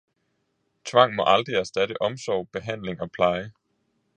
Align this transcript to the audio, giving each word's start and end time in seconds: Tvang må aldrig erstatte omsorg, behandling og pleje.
Tvang 0.85 1.13
må 1.19 1.27
aldrig 1.27 1.55
erstatte 1.59 2.01
omsorg, 2.07 2.49
behandling 2.57 3.01
og 3.07 3.11
pleje. 3.19 3.51